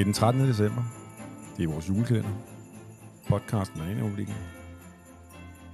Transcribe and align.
Det 0.00 0.04
er 0.04 0.12
den 0.12 0.14
13. 0.14 0.42
december. 0.42 0.82
Det 1.56 1.64
er 1.64 1.68
vores 1.68 1.88
julekalender. 1.88 2.36
Podcasten 3.28 3.80
er 3.80 4.02
overblikken. 4.02 4.34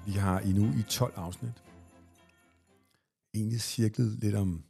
Vi 0.06 0.12
har 0.12 0.40
endnu 0.40 0.64
nu 0.64 0.72
i 0.78 0.82
12 0.82 1.12
afsnit 1.16 1.62
egentlig 3.34 3.60
cirklet 3.60 4.18
lidt 4.18 4.34
om, 4.34 4.64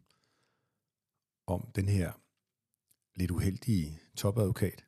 om 1.47 1.69
den 1.75 1.89
her 1.89 2.13
lidt 3.19 3.31
uheldige 3.31 3.99
topadvokat, 4.17 4.85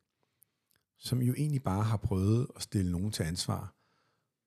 som 0.99 1.23
jo 1.23 1.35
egentlig 1.35 1.63
bare 1.63 1.85
har 1.85 1.97
prøvet 1.97 2.47
at 2.57 2.63
stille 2.63 2.93
nogen 2.93 3.13
til 3.13 3.23
ansvar 3.23 3.75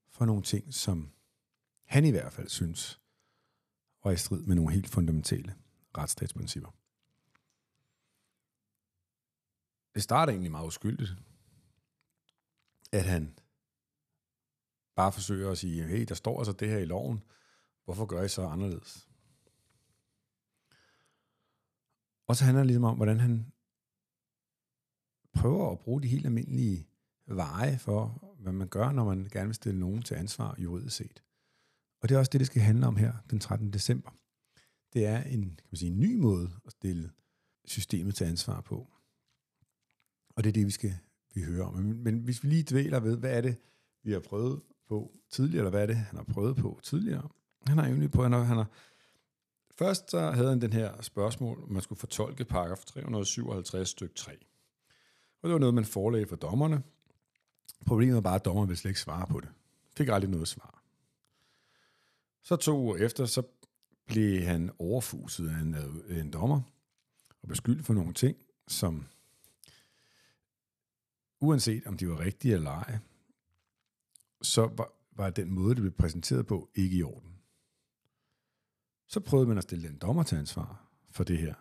for 0.09 0.25
nogle 0.25 0.41
ting, 0.43 0.73
som 0.73 1.09
han 1.85 2.05
i 2.05 2.11
hvert 2.11 2.33
fald 2.33 2.49
synes 2.49 2.99
var 4.03 4.11
i 4.11 4.17
strid 4.17 4.41
med 4.41 4.55
nogle 4.55 4.73
helt 4.73 4.89
fundamentale 4.89 5.55
retsstatsprincipper. 5.97 6.80
Det 9.95 10.03
starter 10.03 10.33
egentlig 10.33 10.51
meget 10.51 10.67
uskyldigt, 10.67 11.11
at 12.91 13.03
han 13.03 13.39
bare 14.95 15.11
forsøger 15.11 15.51
at 15.51 15.57
sige, 15.57 15.83
hey, 15.83 16.05
der 16.05 16.15
står 16.15 16.37
altså 16.37 16.53
det 16.53 16.69
her 16.69 16.77
i 16.77 16.85
loven, 16.85 17.23
hvorfor 17.85 18.05
gør 18.05 18.23
I 18.23 18.29
så 18.29 18.45
anderledes? 18.45 19.09
Og 22.27 22.35
så 22.35 22.43
handler 22.43 22.61
det 22.61 22.67
ligesom 22.67 22.83
om, 22.83 22.95
hvordan 22.95 23.19
han 23.19 23.51
prøver 25.33 25.71
at 25.71 25.79
bruge 25.79 26.01
de 26.01 26.07
helt 26.07 26.25
almindelige 26.25 26.87
veje 27.25 27.77
for, 27.77 28.33
hvad 28.39 28.53
man 28.53 28.67
gør, 28.67 28.91
når 28.91 29.05
man 29.05 29.29
gerne 29.31 29.47
vil 29.47 29.55
stille 29.55 29.79
nogen 29.79 30.01
til 30.01 30.15
ansvar 30.15 30.55
juridisk 30.57 30.95
set. 30.95 31.23
Og 32.01 32.09
det 32.09 32.15
er 32.15 32.19
også 32.19 32.29
det, 32.29 32.39
det 32.39 32.47
skal 32.47 32.61
handle 32.61 32.87
om 32.87 32.95
her 32.95 33.13
den 33.29 33.39
13. 33.39 33.73
december. 33.73 34.11
Det 34.93 35.05
er 35.05 35.23
en, 35.23 35.41
kan 35.41 35.67
man 35.71 35.77
sige, 35.77 35.91
en 35.91 35.99
ny 35.99 36.15
måde 36.15 36.51
at 36.65 36.71
stille 36.71 37.11
systemet 37.65 38.15
til 38.15 38.25
ansvar 38.25 38.61
på. 38.61 38.87
Og 40.41 40.45
det 40.45 40.49
er 40.49 40.53
det, 40.53 40.65
vi 40.65 40.71
skal 40.71 40.97
vi 41.33 41.41
høre 41.41 41.65
om. 41.65 41.73
Men, 41.73 42.03
men 42.03 42.19
hvis 42.19 42.43
vi 42.43 42.49
lige 42.49 42.63
dvæler 42.63 42.99
ved, 42.99 43.17
hvad 43.17 43.37
er 43.37 43.41
det, 43.41 43.55
vi 44.03 44.11
har 44.11 44.19
prøvet 44.19 44.61
på 44.87 45.11
tidligere, 45.29 45.59
eller 45.59 45.69
hvad 45.69 45.81
er 45.81 45.85
det, 45.85 45.95
han 45.95 46.17
har 46.17 46.23
prøvet 46.23 46.55
på 46.55 46.79
tidligere? 46.83 47.29
Han 47.67 47.77
har 47.77 47.85
egentlig 47.85 48.11
på, 48.11 48.23
han 48.23 48.31
har, 48.31 48.43
han 48.43 48.57
har 48.57 48.67
Først 49.75 50.11
så 50.11 50.31
havde 50.31 50.49
han 50.49 50.61
den 50.61 50.73
her 50.73 51.01
spørgsmål, 51.01 51.63
om 51.63 51.71
man 51.71 51.81
skulle 51.81 51.99
fortolke 51.99 52.45
paragraf 52.45 52.85
357 52.85 53.89
stykke 53.89 54.15
3. 54.15 54.31
Og 55.41 55.49
det 55.49 55.53
var 55.53 55.59
noget, 55.59 55.75
man 55.75 55.85
forelagde 55.85 56.27
for 56.27 56.35
dommerne. 56.35 56.83
Problemet 57.85 58.15
var 58.15 58.21
bare, 58.21 58.35
at 58.35 58.45
dommerne 58.45 58.67
ville 58.67 58.79
slet 58.79 58.91
ikke 58.91 59.01
svare 59.01 59.27
på 59.27 59.39
det. 59.39 59.49
Fik 59.97 60.07
aldrig 60.07 60.31
noget 60.31 60.47
svar. 60.47 60.83
Så 62.43 62.55
to 62.55 62.79
uger 62.79 62.97
efter, 62.97 63.25
så 63.25 63.43
blev 64.07 64.41
han 64.41 64.71
overfuset 64.79 65.49
af 65.49 65.59
en, 65.61 65.75
en 66.17 66.31
dommer 66.31 66.61
og 67.41 67.47
beskyldt 67.47 67.85
for 67.85 67.93
nogle 67.93 68.13
ting, 68.13 68.37
som 68.67 69.05
uanset 71.41 71.87
om 71.87 71.97
de 71.97 72.09
var 72.09 72.19
rigtige 72.19 72.53
eller 72.53 72.71
ej, 72.71 72.97
så 74.41 74.67
var, 74.67 74.93
var 75.11 75.29
den 75.29 75.51
måde, 75.51 75.75
det 75.75 75.81
blev 75.81 75.91
præsenteret 75.91 76.47
på, 76.47 76.69
ikke 76.75 76.97
i 76.97 77.03
orden. 77.03 77.37
Så 79.07 79.19
prøvede 79.19 79.47
man 79.47 79.57
at 79.57 79.63
stille 79.63 79.87
den 79.87 79.97
dommer 79.97 80.23
til 80.23 80.35
ansvar 80.35 80.89
for 81.09 81.23
det 81.23 81.37
her. 81.37 81.55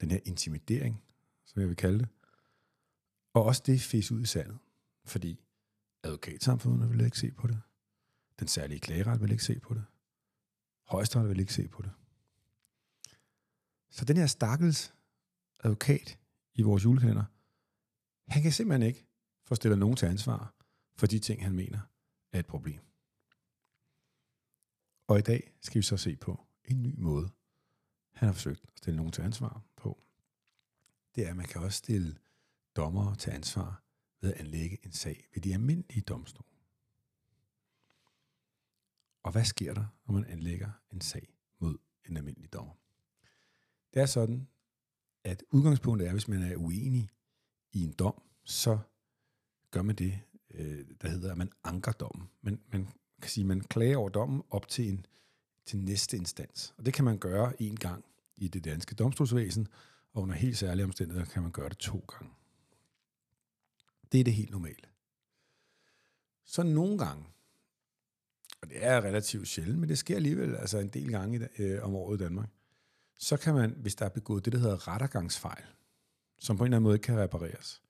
Den 0.00 0.10
her 0.10 0.20
intimidering, 0.24 1.02
som 1.44 1.60
jeg 1.60 1.68
vil 1.68 1.76
kalde 1.76 1.98
det. 1.98 2.08
Og 3.34 3.44
også 3.44 3.62
det 3.66 3.80
fes 3.80 4.12
ud 4.12 4.22
i 4.22 4.26
sandet. 4.26 4.58
Fordi 5.04 5.44
advokatsamfundet 6.02 6.90
ville 6.90 7.04
ikke 7.04 7.18
se 7.18 7.32
på 7.32 7.46
det. 7.46 7.60
Den 8.40 8.48
særlige 8.48 8.80
klageret 8.80 9.20
ville 9.20 9.34
ikke 9.34 9.44
se 9.44 9.60
på 9.60 9.74
det. 9.74 9.84
Højesteret 10.84 11.28
ville 11.28 11.42
ikke 11.42 11.54
se 11.54 11.68
på 11.68 11.82
det. 11.82 11.90
Så 13.90 14.04
den 14.04 14.16
her 14.16 14.26
stakkels 14.26 14.94
advokat 15.64 16.18
i 16.54 16.62
vores 16.62 16.84
julekalender, 16.84 17.24
han 18.28 18.42
kan 18.42 18.52
simpelthen 18.52 18.88
ikke 18.88 19.05
få 19.46 19.54
stillet 19.54 19.78
nogen 19.78 19.96
til 19.96 20.06
ansvar 20.06 20.54
for 20.96 21.06
de 21.06 21.18
ting, 21.18 21.42
han 21.42 21.52
mener 21.52 21.80
er 22.32 22.38
et 22.38 22.46
problem. 22.46 22.80
Og 25.06 25.18
i 25.18 25.22
dag 25.22 25.52
skal 25.60 25.78
vi 25.78 25.82
så 25.82 25.96
se 25.96 26.16
på 26.16 26.46
en 26.64 26.82
ny 26.82 26.94
måde, 26.98 27.30
han 28.12 28.26
har 28.26 28.32
forsøgt 28.32 28.64
at 28.72 28.78
stille 28.78 28.96
nogen 28.96 29.12
til 29.12 29.22
ansvar 29.22 29.62
på. 29.76 30.02
Det 31.14 31.26
er, 31.26 31.30
at 31.30 31.36
man 31.36 31.46
kan 31.46 31.60
også 31.60 31.78
stille 31.78 32.18
dommere 32.76 33.16
til 33.16 33.30
ansvar 33.30 33.82
ved 34.20 34.34
at 34.34 34.40
anlægge 34.40 34.78
en 34.82 34.92
sag 34.92 35.28
ved 35.34 35.42
de 35.42 35.52
almindelige 35.52 36.00
domstole. 36.00 36.48
Og 39.22 39.32
hvad 39.32 39.44
sker 39.44 39.74
der, 39.74 39.86
når 40.06 40.14
man 40.14 40.24
anlægger 40.24 40.70
en 40.92 41.00
sag 41.00 41.36
mod 41.58 41.78
en 42.04 42.16
almindelig 42.16 42.52
dommer? 42.52 42.74
Det 43.94 44.02
er 44.02 44.06
sådan, 44.06 44.48
at 45.24 45.44
udgangspunktet 45.50 46.08
er, 46.08 46.12
hvis 46.12 46.28
man 46.28 46.42
er 46.42 46.56
uenig 46.56 47.08
i 47.72 47.82
en 47.82 47.92
dom, 47.92 48.22
så 48.44 48.78
gør 49.70 49.82
man 49.82 49.94
det, 49.94 50.20
øh, 50.54 50.84
der 51.02 51.08
hedder, 51.08 51.30
at 51.30 51.38
man 51.38 51.52
anker 51.64 51.92
dommen. 51.92 52.28
Man, 52.42 52.60
man 52.72 52.88
kan 53.22 53.30
sige, 53.30 53.44
man 53.44 53.60
klager 53.60 53.96
over 53.96 54.08
dommen 54.08 54.42
op 54.50 54.68
til 54.68 54.88
en 54.88 55.06
til 55.66 55.78
næste 55.78 56.16
instans. 56.16 56.74
Og 56.78 56.86
det 56.86 56.94
kan 56.94 57.04
man 57.04 57.18
gøre 57.18 57.52
én 57.60 57.74
gang 57.74 58.04
i 58.36 58.48
det 58.48 58.64
danske 58.64 58.94
domstolsvæsen, 58.94 59.68
og 60.12 60.22
under 60.22 60.34
helt 60.34 60.58
særlige 60.58 60.84
omstændigheder 60.84 61.26
kan 61.26 61.42
man 61.42 61.52
gøre 61.52 61.68
det 61.68 61.78
to 61.78 62.04
gange. 62.08 62.34
Det 64.12 64.20
er 64.20 64.24
det 64.24 64.34
helt 64.34 64.50
normale. 64.50 64.86
Så 66.44 66.62
nogle 66.62 66.98
gange, 66.98 67.24
og 68.62 68.68
det 68.68 68.84
er 68.84 69.00
relativt 69.00 69.48
sjældent, 69.48 69.78
men 69.78 69.88
det 69.88 69.98
sker 69.98 70.16
alligevel 70.16 70.56
altså 70.56 70.78
en 70.78 70.88
del 70.88 71.10
gange 71.10 71.48
øh, 71.58 71.84
om 71.84 71.94
året 71.94 72.20
i 72.20 72.24
Danmark, 72.24 72.48
så 73.18 73.36
kan 73.36 73.54
man, 73.54 73.70
hvis 73.70 73.94
der 73.94 74.04
er 74.04 74.08
begået 74.10 74.44
det, 74.44 74.52
der 74.52 74.58
hedder 74.58 74.88
rettergangsfejl, 74.88 75.64
som 76.38 76.56
på 76.56 76.64
en 76.64 76.66
eller 76.66 76.76
anden 76.76 76.82
måde 76.82 76.94
ikke 76.94 77.04
kan 77.04 77.18
repareres, 77.18 77.82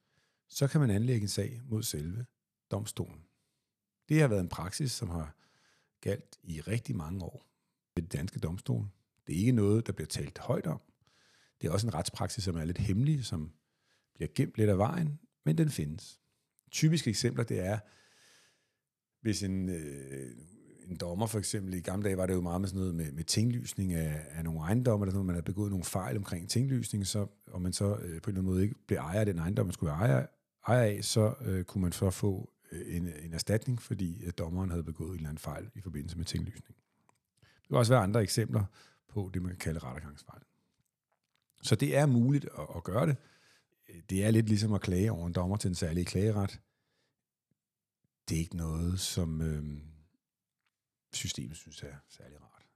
så 0.48 0.68
kan 0.68 0.80
man 0.80 0.90
anlægge 0.90 1.22
en 1.22 1.28
sag 1.28 1.60
mod 1.64 1.82
selve 1.82 2.26
domstolen. 2.70 3.22
Det 4.08 4.20
har 4.20 4.28
været 4.28 4.40
en 4.40 4.48
praksis, 4.48 4.92
som 4.92 5.08
har 5.08 5.36
galt 6.00 6.38
i 6.42 6.60
rigtig 6.60 6.96
mange 6.96 7.24
år 7.24 7.46
ved 7.94 8.02
det 8.02 8.12
danske 8.12 8.38
domstol. 8.38 8.88
Det 9.26 9.34
er 9.34 9.38
ikke 9.38 9.52
noget, 9.52 9.86
der 9.86 9.92
bliver 9.92 10.06
talt 10.06 10.38
højt 10.38 10.66
om. 10.66 10.80
Det 11.60 11.68
er 11.68 11.72
også 11.72 11.86
en 11.86 11.94
retspraksis, 11.94 12.44
som 12.44 12.56
er 12.56 12.64
lidt 12.64 12.78
hemmelig, 12.78 13.24
som 13.24 13.52
bliver 14.14 14.28
gemt 14.34 14.58
lidt 14.58 14.70
af 14.70 14.78
vejen, 14.78 15.18
men 15.44 15.58
den 15.58 15.70
findes. 15.70 16.20
Typiske 16.70 17.10
eksempler, 17.10 17.44
det 17.44 17.60
er, 17.60 17.78
hvis 19.20 19.42
en, 19.42 19.68
øh, 19.68 20.30
en 20.86 20.96
dommer 20.96 21.26
for 21.26 21.38
eksempel, 21.38 21.74
i 21.74 21.80
gamle 21.80 22.04
dage 22.04 22.16
var 22.16 22.26
det 22.26 22.34
jo 22.34 22.40
meget 22.40 22.60
med 22.60 22.68
sådan 22.68 22.80
noget 22.80 22.94
med, 22.94 23.12
med 23.12 23.24
tinglysning 23.24 23.92
af, 23.92 24.26
af 24.30 24.44
nogle 24.44 24.60
ejendomme, 24.60 25.04
eller 25.04 25.10
sådan 25.10 25.16
noget, 25.16 25.26
man 25.26 25.34
havde 25.34 25.44
begået 25.44 25.70
nogle 25.70 25.84
fejl 25.84 26.16
omkring 26.16 26.50
tinglysning, 26.50 27.06
så, 27.06 27.26
og 27.46 27.62
man 27.62 27.72
så 27.72 27.84
øh, 27.84 27.96
på 27.96 28.04
en 28.04 28.08
eller 28.08 28.28
anden 28.28 28.44
måde 28.44 28.62
ikke 28.62 28.74
blev 28.86 28.98
ejer 28.98 29.20
af 29.20 29.26
den 29.26 29.38
ejendom, 29.38 29.66
man 29.66 29.72
skulle 29.72 29.90
være 29.90 29.98
ejer, 29.98 30.26
ejer 30.66 30.82
af, 30.82 31.04
så 31.04 31.34
øh, 31.40 31.64
kunne 31.64 31.82
man 31.82 31.92
så 31.92 32.10
få 32.10 32.50
øh, 32.72 32.96
en, 32.96 33.08
en 33.08 33.32
erstatning, 33.32 33.82
fordi 33.82 34.24
at 34.24 34.38
dommeren 34.38 34.70
havde 34.70 34.84
begået 34.84 35.08
en 35.08 35.14
eller 35.14 35.28
anden 35.28 35.38
fejl 35.38 35.70
i 35.74 35.80
forbindelse 35.80 36.16
med 36.16 36.24
tinglysning. 36.24 36.76
Der 37.40 37.68
kan 37.68 37.76
også 37.76 37.92
være 37.92 38.02
andre 38.02 38.22
eksempler 38.22 38.64
på 39.08 39.30
det, 39.34 39.42
man 39.42 39.50
kan 39.50 39.58
kalde 39.58 39.78
rettergangsfejl. 39.78 40.42
Så 41.62 41.76
det 41.76 41.96
er 41.96 42.06
muligt 42.06 42.44
at, 42.58 42.66
at 42.76 42.84
gøre 42.84 43.06
det. 43.06 43.16
Det 44.10 44.24
er 44.24 44.30
lidt 44.30 44.48
ligesom 44.48 44.72
at 44.72 44.80
klage 44.80 45.12
over 45.12 45.26
en 45.26 45.32
dommer 45.32 45.56
til 45.56 45.68
en 45.68 45.74
særlig 45.74 46.06
klageret. 46.06 46.60
Det 48.28 48.34
er 48.34 48.40
ikke 48.40 48.56
noget, 48.56 49.00
som 49.00 49.42
øh, 49.42 49.78
systemet 51.12 51.56
synes 51.56 51.82
er 51.82 51.94
særlig 52.08 52.42
rart. 52.42 52.66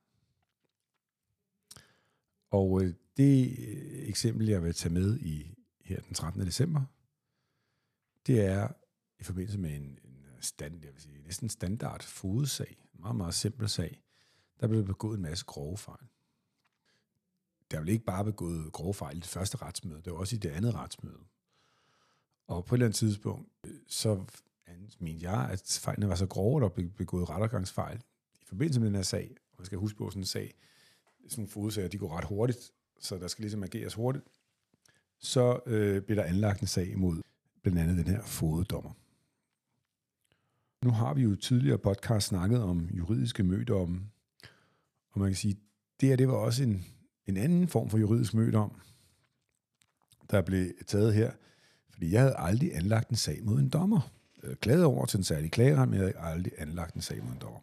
Og 2.50 2.82
øh, 2.82 2.94
det 3.16 3.58
øh, 3.58 4.08
eksempel, 4.08 4.48
jeg 4.48 4.62
vil 4.62 4.74
tage 4.74 4.94
med 4.94 5.18
i 5.18 5.54
her 5.84 6.00
den 6.00 6.14
13. 6.14 6.46
december, 6.46 6.82
det 8.26 8.40
er 8.40 8.68
i 9.18 9.24
forbindelse 9.24 9.58
med 9.58 9.76
en, 9.76 9.98
en 10.04 10.26
stand, 10.40 10.84
jeg 10.84 10.92
vil 10.92 11.02
sige, 11.02 11.22
næsten 11.22 11.48
standard 11.48 12.02
fodsag, 12.02 12.76
en 12.94 13.00
meget, 13.00 13.16
meget 13.16 13.34
simpel 13.34 13.68
sag, 13.68 14.02
der 14.60 14.66
blev 14.66 14.84
begået 14.84 15.16
en 15.16 15.22
masse 15.22 15.44
grove 15.44 15.78
fejl. 15.78 16.06
Der 17.70 17.80
blev 17.80 17.92
ikke 17.92 18.04
bare 18.04 18.24
begået 18.24 18.72
grove 18.72 18.94
fejl 18.94 19.16
i 19.16 19.20
det 19.20 19.28
første 19.28 19.56
retsmøde, 19.56 20.02
det 20.02 20.12
var 20.12 20.18
også 20.18 20.36
i 20.36 20.38
det 20.38 20.50
andet 20.50 20.74
retsmøde. 20.74 21.20
Og 22.46 22.64
på 22.64 22.74
et 22.74 22.76
eller 22.76 22.86
andet 22.86 22.96
tidspunkt, 22.96 23.48
øh, 23.66 23.74
så 23.88 24.24
mente 24.98 25.30
jeg, 25.30 25.50
at 25.50 25.78
fejlene 25.82 26.08
var 26.08 26.14
så 26.14 26.26
grove, 26.26 26.56
at 26.56 26.62
der 26.62 26.68
blev 26.68 26.90
begået 26.90 27.30
rettergangsfejl 27.30 28.02
i 28.40 28.44
forbindelse 28.44 28.80
med 28.80 28.86
den 28.86 28.94
her 28.94 29.02
sag. 29.02 29.36
Og 29.52 29.54
man 29.58 29.66
skal 29.66 29.78
huske 29.78 29.98
på, 29.98 30.10
sådan 30.10 30.22
en 30.22 30.26
sag, 30.26 30.54
sådan 31.28 31.42
nogle 31.42 31.50
fodsager, 31.50 31.88
de 31.88 31.98
går 31.98 32.16
ret 32.16 32.24
hurtigt, 32.24 32.72
så 33.00 33.18
der 33.18 33.28
skal 33.28 33.42
ligesom 33.42 33.62
ageres 33.62 33.94
hurtigt. 33.94 34.24
Så 35.18 35.60
øh, 35.66 36.02
blev 36.02 36.16
der 36.16 36.24
anlagt 36.24 36.60
en 36.60 36.66
sag 36.66 36.86
imod 36.86 37.22
blandt 37.62 37.78
andet 37.78 37.96
den 37.96 38.14
her 38.14 38.22
fodedommer. 38.22 38.90
Nu 40.84 40.90
har 40.90 41.14
vi 41.14 41.22
jo 41.22 41.36
tidligere 41.36 41.78
podcast 41.78 42.26
snakket 42.26 42.62
om 42.62 42.88
juridiske 42.92 43.42
mødomme, 43.42 44.00
og 45.10 45.20
man 45.20 45.28
kan 45.28 45.36
sige, 45.36 45.56
det 46.00 46.08
her 46.08 46.16
det 46.16 46.28
var 46.28 46.34
også 46.34 46.62
en, 46.62 46.84
en 47.26 47.36
anden 47.36 47.68
form 47.68 47.90
for 47.90 47.98
juridisk 47.98 48.34
om, 48.54 48.80
der 50.30 50.42
blev 50.42 50.72
taget 50.86 51.14
her. 51.14 51.32
Fordi 51.90 52.12
jeg 52.12 52.20
havde 52.20 52.36
aldrig 52.36 52.76
anlagt 52.76 53.10
en 53.10 53.16
sag 53.16 53.44
mod 53.44 53.58
en 53.58 53.68
dommer. 53.68 54.10
Jeg 54.42 54.58
klagede 54.60 54.86
over 54.86 55.06
til 55.06 55.18
en 55.18 55.24
særlig 55.24 55.50
klageret, 55.50 55.88
men 55.88 55.94
jeg 55.94 56.02
havde 56.02 56.18
aldrig 56.18 56.52
anlagt 56.58 56.94
en 56.94 57.00
sag 57.00 57.24
mod 57.24 57.32
en 57.32 57.38
dommer. 57.38 57.60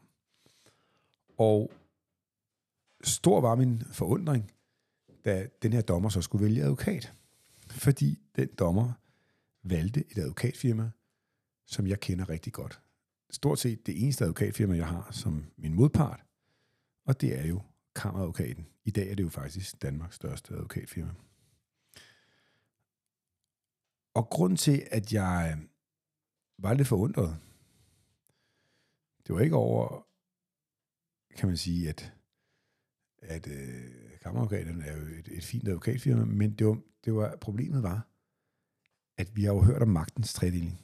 Og 1.38 1.72
stor 3.04 3.42
var 3.42 3.56
min 3.56 3.84
forundring, 3.92 4.52
da 5.26 5.48
den 5.62 5.74
her 5.74 5.82
dommer 5.82 6.10
så 6.10 6.22
skulle 6.22 6.46
vælge 6.46 6.64
advokat. 6.64 7.14
Fordi 7.70 8.20
den 8.36 8.48
dommer 8.60 8.94
valgte 9.70 10.04
et 10.12 10.18
advokatfirma, 10.18 10.92
som 11.66 11.88
jeg 11.88 12.00
kender 12.00 12.30
rigtig 12.30 12.54
godt. 12.54 12.82
Stort 13.30 13.60
set 13.60 13.86
det 13.86 14.04
eneste 14.04 14.24
advokatfirma, 14.24 14.76
jeg 14.76 14.88
har 14.88 15.12
som 15.12 15.46
min 15.58 15.74
modpart, 15.74 16.24
og 17.06 17.22
det 17.22 17.40
er 17.40 17.46
jo 17.46 17.62
Kammeradvokaten. 17.96 18.68
I 18.86 18.92
dag 18.92 19.12
er 19.12 19.16
det 19.16 19.24
jo 19.24 19.30
faktisk 19.30 19.82
Danmarks 19.82 20.16
største 20.16 20.54
advokatfirma. 20.54 21.12
Og 24.14 24.30
grund 24.30 24.58
til, 24.58 24.88
at 24.92 25.14
jeg 25.14 25.60
var 26.58 26.74
lidt 26.74 26.88
forundret, 26.88 27.38
det 29.28 29.36
var 29.36 29.42
ikke 29.42 29.56
over, 29.56 30.08
kan 31.38 31.48
man 31.48 31.58
sige, 31.58 31.90
at, 31.90 32.14
at 33.22 33.48
øh, 33.48 34.20
kammeradvokaten 34.22 34.82
er 34.82 34.98
jo 34.98 35.06
et, 35.06 35.28
et 35.32 35.44
fint 35.44 35.68
advokatfirma, 35.68 36.26
men 36.26 36.54
det 36.54 36.68
var, 36.68 36.82
det 37.06 37.14
var, 37.14 37.36
problemet 37.36 37.84
var, 37.84 38.08
at 39.18 39.36
vi 39.36 39.44
har 39.44 39.54
jo 39.54 39.62
hørt 39.62 39.82
om 39.82 39.88
magtens 39.88 40.34
tredeling. 40.34 40.82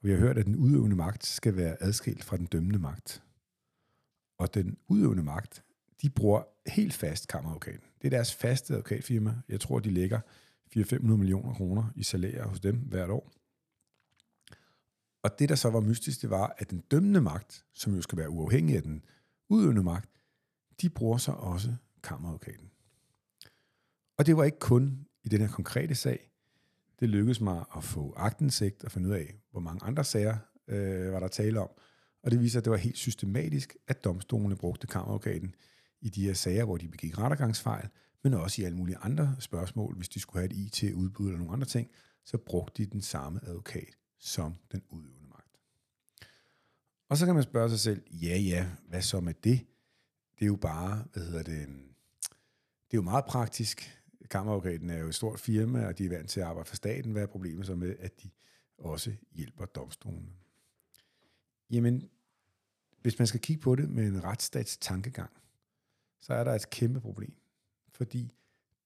Og 0.00 0.06
vi 0.06 0.10
har 0.10 0.18
hørt, 0.18 0.38
at 0.38 0.46
den 0.46 0.56
udøvende 0.56 0.96
magt 0.96 1.26
skal 1.26 1.56
være 1.56 1.82
adskilt 1.82 2.24
fra 2.24 2.36
den 2.36 2.46
dømmende 2.46 2.78
magt. 2.78 3.22
Og 4.38 4.54
den 4.54 4.76
udøvende 4.88 5.22
magt, 5.22 5.64
de 6.02 6.10
bruger 6.10 6.42
helt 6.66 6.94
fast 6.94 7.28
kammeradvokaten. 7.28 7.84
Det 8.02 8.06
er 8.06 8.10
deres 8.10 8.34
faste 8.34 8.74
advokatfirma. 8.74 9.42
Jeg 9.48 9.60
tror, 9.60 9.78
de 9.78 9.90
lægger 9.90 10.20
400-500 10.76 10.96
millioner 11.02 11.54
kroner 11.54 11.84
i 11.96 12.02
salærer 12.02 12.46
hos 12.46 12.60
dem 12.60 12.76
hvert 12.76 13.10
år. 13.10 13.32
Og 15.22 15.38
det, 15.38 15.48
der 15.48 15.54
så 15.54 15.70
var 15.70 15.80
mystisk, 15.80 16.22
det 16.22 16.30
var, 16.30 16.54
at 16.58 16.70
den 16.70 16.80
dømmende 16.80 17.20
magt, 17.20 17.64
som 17.72 17.94
jo 17.94 18.02
skal 18.02 18.18
være 18.18 18.30
uafhængig 18.30 18.76
af 18.76 18.82
den 18.82 19.04
udøvende 19.48 19.82
magt, 19.82 20.10
de 20.80 20.90
bruger 20.90 21.18
så 21.18 21.32
også 21.32 21.74
kammeradvokaten. 22.02 22.70
Og 24.16 24.26
det 24.26 24.36
var 24.36 24.44
ikke 24.44 24.58
kun 24.58 25.06
i 25.22 25.28
den 25.28 25.40
her 25.40 25.48
konkrete 25.48 25.94
sag. 25.94 26.31
Det 27.02 27.10
lykkedes 27.10 27.40
mig 27.40 27.64
at 27.76 27.84
få 27.84 28.14
agtindsigt 28.16 28.84
og 28.84 28.90
finde 28.90 29.08
ud 29.08 29.14
af, 29.14 29.34
hvor 29.50 29.60
mange 29.60 29.84
andre 29.84 30.04
sager 30.04 30.36
øh, 30.68 31.12
var 31.12 31.20
der 31.20 31.28
tale 31.28 31.60
om. 31.60 31.68
Og 32.22 32.30
det 32.30 32.40
viser, 32.40 32.58
at 32.58 32.64
det 32.64 32.70
var 32.70 32.76
helt 32.76 32.96
systematisk, 32.96 33.76
at 33.88 34.04
domstolene 34.04 34.56
brugte 34.56 34.86
kammeradvokaten 34.86 35.54
i 36.00 36.08
de 36.08 36.24
her 36.24 36.34
sager, 36.34 36.64
hvor 36.64 36.76
de 36.76 36.88
begik 36.88 37.18
rettergangsfejl, 37.18 37.88
men 38.24 38.34
også 38.34 38.62
i 38.62 38.64
alle 38.64 38.76
mulige 38.76 38.96
andre 38.96 39.36
spørgsmål. 39.38 39.96
Hvis 39.96 40.08
de 40.08 40.20
skulle 40.20 40.40
have 40.40 40.52
et 40.52 40.82
IT-udbud 40.82 41.26
eller 41.26 41.38
nogle 41.38 41.52
andre 41.52 41.66
ting, 41.66 41.90
så 42.24 42.38
brugte 42.38 42.84
de 42.84 42.90
den 42.90 43.02
samme 43.02 43.40
advokat 43.42 43.96
som 44.18 44.54
den 44.72 44.82
udøvende 44.90 45.28
magt. 45.28 45.58
Og 47.08 47.16
så 47.16 47.26
kan 47.26 47.34
man 47.34 47.44
spørge 47.44 47.70
sig 47.70 47.80
selv, 47.80 48.02
ja 48.10 48.38
ja, 48.38 48.66
hvad 48.88 49.02
så 49.02 49.20
med 49.20 49.34
det? 49.34 49.60
Det 50.34 50.42
er 50.42 50.46
jo 50.46 50.56
bare, 50.56 51.04
hvad 51.12 51.22
hedder 51.22 51.42
det, 51.42 51.68
det 52.90 52.94
er 52.94 52.98
jo 52.98 53.02
meget 53.02 53.24
praktisk. 53.24 54.01
Kammeradvokaten 54.32 54.90
er 54.90 54.98
jo 54.98 55.08
et 55.08 55.14
stort 55.14 55.40
firma, 55.40 55.86
og 55.86 55.98
de 55.98 56.04
er 56.04 56.08
vant 56.08 56.30
til 56.30 56.40
at 56.40 56.46
arbejde 56.46 56.68
for 56.68 56.76
staten. 56.76 57.12
Hvad 57.12 57.22
er 57.22 57.26
problemet 57.26 57.66
så 57.66 57.74
med, 57.74 57.96
at 57.98 58.22
de 58.22 58.30
også 58.78 59.12
hjælper 59.32 59.64
domstolene? 59.64 60.32
Jamen, 61.70 62.10
hvis 63.02 63.18
man 63.18 63.26
skal 63.26 63.40
kigge 63.40 63.62
på 63.62 63.74
det 63.74 63.90
med 63.90 64.06
en 64.06 64.24
retsstats 64.24 64.76
tankegang, 64.76 65.30
så 66.20 66.34
er 66.34 66.44
der 66.44 66.52
et 66.52 66.70
kæmpe 66.70 67.00
problem. 67.00 67.34
Fordi 67.88 68.32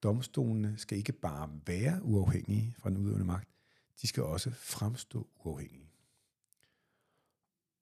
domstolene 0.03 0.77
skal 0.77 0.97
ikke 0.97 1.11
bare 1.11 1.49
være 1.65 2.03
uafhængige 2.03 2.75
fra 2.79 2.89
den 2.89 2.97
udøvende 2.97 3.25
magt, 3.25 3.49
de 4.01 4.07
skal 4.07 4.23
også 4.23 4.51
fremstå 4.51 5.27
uafhængige. 5.45 5.91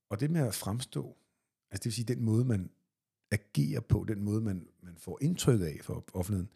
Og 0.09 0.19
det 0.19 0.31
med 0.31 0.47
at 0.47 0.55
fremstå, 0.55 1.17
altså 1.71 1.83
det 1.83 1.85
vil 1.85 1.93
sige 1.93 2.15
den 2.15 2.21
måde, 2.21 2.45
man 2.45 2.69
agerer 3.31 3.81
på, 3.81 4.05
den 4.07 4.21
måde, 4.21 4.41
man, 4.41 4.67
man 4.81 4.97
får 4.97 5.17
indtryk 5.21 5.61
af 5.61 5.79
for 5.83 6.05
offentligheden, 6.13 6.49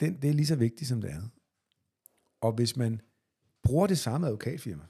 den, 0.00 0.22
det 0.22 0.30
er 0.30 0.34
lige 0.34 0.46
så 0.46 0.56
vigtigt 0.56 0.88
som 0.88 1.00
det 1.00 1.08
andet. 1.08 1.30
Og 2.40 2.52
hvis 2.52 2.76
man 2.76 3.00
bruger 3.62 3.86
det 3.86 3.98
samme 3.98 4.26
advokatfirma 4.26 4.84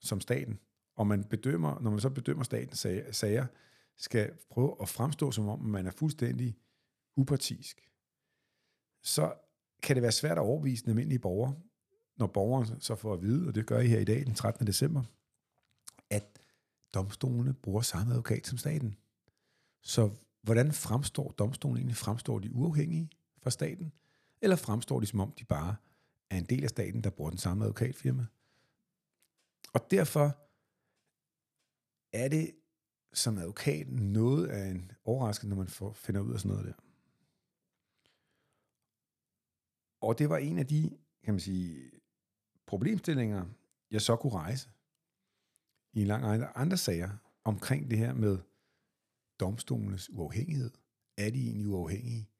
som 0.00 0.20
staten, 0.20 0.58
og 0.96 1.06
man 1.06 1.24
bedømmer, 1.24 1.80
når 1.80 1.90
man 1.90 2.00
så 2.00 2.10
bedømmer 2.10 2.44
statens 2.44 2.86
sager, 3.16 3.46
skal 3.96 4.32
prøve 4.50 4.76
at 4.82 4.88
fremstå 4.88 5.30
som 5.30 5.48
om, 5.48 5.60
man 5.60 5.86
er 5.86 5.90
fuldstændig 5.90 6.56
upartisk, 7.16 7.90
så 9.02 9.34
kan 9.82 9.96
det 9.96 10.02
være 10.02 10.12
svært 10.12 10.38
at 10.38 10.42
overbevise 10.42 10.82
den 10.82 10.90
almindelige 10.90 11.18
borger, 11.18 11.52
når 12.16 12.26
borgeren 12.26 12.80
så 12.80 12.94
får 12.94 13.14
at 13.14 13.22
vide, 13.22 13.48
og 13.48 13.54
det 13.54 13.66
gør 13.66 13.80
I 13.80 13.86
her 13.86 13.98
i 13.98 14.04
dag, 14.04 14.26
den 14.26 14.34
13. 14.34 14.66
december, 14.66 15.02
at 16.10 16.38
domstolene 16.94 17.54
bruger 17.54 17.80
samme 17.80 18.12
advokat 18.12 18.46
som 18.46 18.58
staten. 18.58 18.96
Så 19.82 20.10
hvordan 20.42 20.72
fremstår 20.72 21.30
domstolen 21.30 21.76
egentlig? 21.76 21.96
Fremstår 21.96 22.38
de 22.38 22.52
uafhængige 22.52 23.10
fra 23.42 23.50
staten? 23.50 23.92
Eller 24.42 24.56
fremstår 24.56 25.00
de 25.00 25.06
som 25.06 25.20
om, 25.20 25.32
de 25.32 25.44
bare 25.44 25.76
er 26.30 26.38
en 26.38 26.44
del 26.44 26.62
af 26.62 26.70
staten, 26.70 27.04
der 27.04 27.10
bruger 27.10 27.30
den 27.30 27.38
samme 27.38 27.64
advokatfirma? 27.64 28.26
Og 29.74 29.90
derfor 29.90 30.38
er 32.12 32.28
det 32.28 32.54
som 33.12 33.38
advokat 33.38 33.88
noget 33.88 34.48
af 34.48 34.66
en 34.66 34.92
overraskelse, 35.04 35.48
når 35.48 35.56
man 35.56 35.68
får, 35.68 35.92
finder 35.92 36.20
ud 36.20 36.32
af 36.32 36.40
sådan 36.40 36.56
noget 36.56 36.66
der. 36.66 36.82
Og 40.00 40.18
det 40.18 40.28
var 40.28 40.36
en 40.36 40.58
af 40.58 40.66
de, 40.66 40.98
kan 41.24 41.34
man 41.34 41.40
sige, 41.40 41.90
problemstillinger, 42.66 43.46
jeg 43.90 44.02
så 44.02 44.16
kunne 44.16 44.32
rejse 44.32 44.70
i 45.92 46.00
en 46.00 46.06
lang 46.06 46.24
række 46.24 46.46
andre 46.46 46.76
sager 46.76 47.10
omkring 47.44 47.90
det 47.90 47.98
her 47.98 48.14
med 48.14 48.38
domstolenes 49.40 50.10
uafhængighed. 50.10 50.70
Er 51.16 51.30
de 51.30 51.46
egentlig 51.46 51.68
uafhængige, 51.68 52.30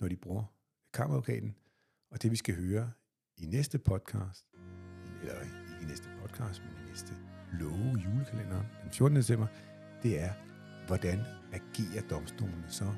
når 0.00 0.08
de 0.08 0.16
bruger 0.16 0.44
kammeradvokaten? 0.92 1.56
Og 2.10 2.22
det 2.22 2.30
vi 2.30 2.36
skal 2.36 2.54
høre 2.54 2.92
i 3.36 3.46
næste 3.46 3.78
podcast, 3.78 4.46
eller 5.20 5.40
ikke 5.40 5.56
i 5.82 5.84
næste 5.84 6.08
podcast, 6.20 6.62
men 6.62 6.86
i 6.86 6.90
næste 6.90 7.12
love 7.52 7.98
julekalender 8.04 8.64
den 8.82 8.90
14. 8.92 9.16
december, 9.16 9.46
det 10.02 10.20
er, 10.20 10.32
hvordan 10.86 11.18
agerer 11.52 12.08
domstolene 12.10 12.68
så, 12.68 12.94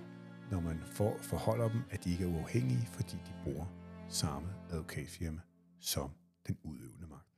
når 0.50 0.60
man 0.60 0.80
får, 0.86 1.18
forholder 1.22 1.68
dem, 1.68 1.80
at 1.90 2.04
de 2.04 2.10
ikke 2.10 2.24
er 2.24 2.28
uafhængige, 2.28 2.86
fordi 2.86 3.16
de 3.16 3.32
bruger 3.44 3.66
samme 4.08 4.48
advokatfirma 4.70 5.40
som 5.80 6.10
den 6.46 6.58
udøvende 6.62 7.06
magt. 7.06 7.31